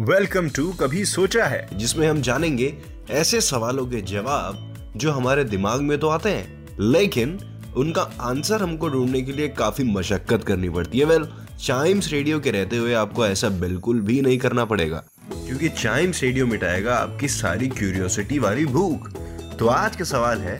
[0.00, 2.72] Welcome to कभी सोचा है। जिसमें हम जानेंगे
[3.10, 7.38] ऐसे सवालों के जवाब जो हमारे दिमाग में तो आते हैं, लेकिन
[7.76, 11.26] उनका आंसर हमको ढूँढने के लिए काफ़ी मशक्कत करनी पड़ती है। वेल,
[11.64, 16.46] चाइम्स रेडियो के रहते हुए आपको ऐसा बिल्कुल भी नहीं करना पड़ेगा। क्योंकि चाइम्स रेडियो
[16.46, 19.10] मिटाएगा आपकी सारी क्यूरियोसिटी वाली भूख।
[19.58, 20.58] तो आज का सवाल है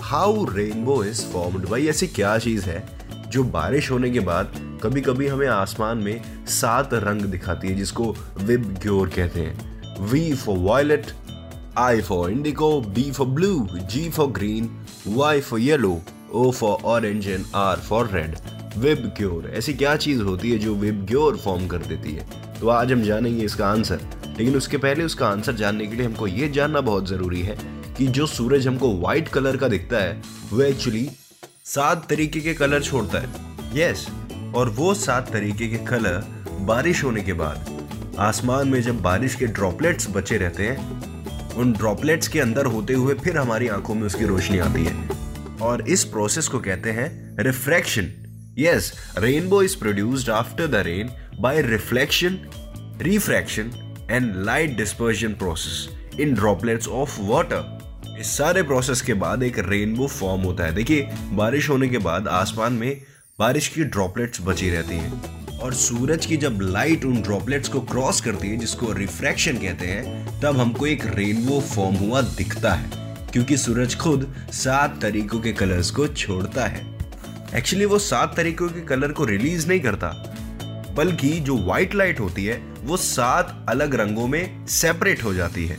[0.00, 2.84] हाउ रेनबो इज़ फॉर्म्ड भाई, ऐसी क्या चीज़ है
[3.28, 8.14] जो बारिश होने के बाद कभी कभी हमें आसमान में सात रंग दिखाती है, जिसको
[8.38, 11.06] विब ग्योर कहते हैं। V for violet
[11.78, 14.70] I for indigo B for blue G for green
[15.06, 16.00] Y for yellow
[16.32, 18.36] O for orange and R for red
[19.18, 22.26] VIBGYOR, ऐसी क्या चीज़ होती है जो विब ग्योर फॉर्म कर देती है?
[22.60, 24.00] तो आज हम जानेंगे इसका आंसर
[24.38, 27.56] लेकिन उसके पहले उसका आंसर जानने के लिए हमको ये जानना बहुत ज़रूरी है
[27.98, 31.08] कि जो सूरज हमको व्हाइट कलर का दिखता है, वो एक्चुअली
[31.64, 34.06] सात तरीके के कलर छोड़ता है। यस
[34.54, 36.24] और वो सात तरीके के कलर
[36.60, 37.66] बारिश होने के बाद,
[38.18, 43.14] आसमान में जब बारिश के ड्रॉपलेट्स बचे रहते हैं, उन ड्रॉपलेट्स के अंदर होते हुए
[43.14, 45.08] फिर हमारी आँखों में उसकी रोशनी आती है।
[45.62, 48.12] और इस प्रोसेस को कहते हैं refraction
[48.58, 52.38] yes rainbow is produced after the rain by reflection
[53.02, 53.70] refraction
[54.10, 55.88] and light dispersion process
[56.20, 61.08] in droplets of water इस सारे प्रोसेस के बाद एक रेनबो फॉर्म होता है। देखिए,
[61.32, 63.00] बारिश होने के बाद आसमान में
[63.42, 68.20] बारिश की ड्रॉपलेट्स बची रहती हैं। और सूरज की जब लाइट उन ड्रॉपलेट्स को क्रॉस
[68.20, 73.56] करती है, जिसको रिफ्रैक्शन कहते हैं, तब हमको एक रेनबो फॉर्म हुआ दिखता है। क्योंकि
[73.56, 76.98] सूरज खुद सात तरीकों के कलर्स को छोड़ता है।
[77.54, 80.08] एक्चुअली वो सात तरीकों के कलर को रिलीज़ नहीं करता।
[80.96, 85.78] बल्कि जो व्हाइट लाइट होती है, वो सात अलग रंगों में सेपरेट हो जाती है।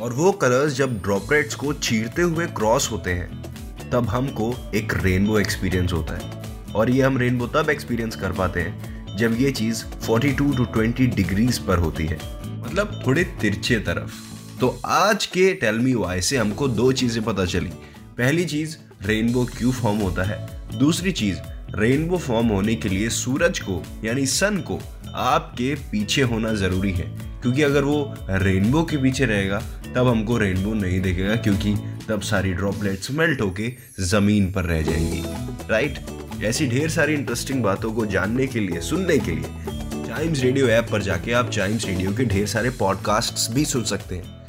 [0.00, 3.42] और वो कलर्स जब ड्रॉपलेट्स को चीरते हुए क्रॉस होते हैं,
[3.90, 6.41] तब हमको एक रेनबो एक्सपीरियंस होता है।
[6.74, 11.06] और ये हम रेनबो तब एक्सपीरियंस कर पाते हैं, जब ये चीज़ 42 टू 20
[11.06, 12.18] डिग्रीज पर होती है।
[12.62, 14.12] मतलब थोड़े तिरछे तरफ़।
[14.60, 17.70] तो आज के टेलमी वाई से हमको दो चीज़ें पता चली।
[18.18, 21.38] पहली चीज़ रेनबो क्यों फॉर्म होता है। दूसरी चीज़
[21.74, 24.80] रेनबो फॉर्म होने के लिए सूरज को, यानी सन को,
[25.14, 29.62] आपके पीछे होना ज़रूरी है। क्योंकि अगर वो रेनबो के पीछे रहेगा,
[29.94, 31.74] तब हमको रेनबो नहीं दिखेगा, क्योंकि
[32.08, 35.22] तब सारी ड्रॉपलेट्स मेल्ट होके ज़मीन पर रह जाएँगी।
[35.70, 35.98] राइट
[36.44, 40.88] ऐसी ढेर सारी इंटरेस्टिंग बातों को जानने के लिए, सुनने के लिए चाइम्स रेडियो ऐप
[40.92, 44.41] पर जाके आप चाइम्स रेडियो के ढेर सारे पॉडकास्ट्स भी सुन सकते हैं।